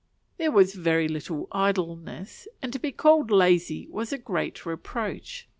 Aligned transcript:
There 0.37 0.51
was 0.51 0.73
very 0.73 1.07
little 1.07 1.47
idleness; 1.51 2.47
and 2.59 2.73
to 2.73 2.79
be 2.79 2.91
called 2.91 3.29
"lazy" 3.29 3.87
was 3.91 4.11
a 4.11 4.17
great 4.17 4.65
reproach. 4.65 5.47